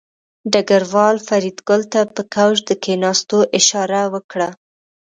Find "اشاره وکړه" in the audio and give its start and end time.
3.57-4.49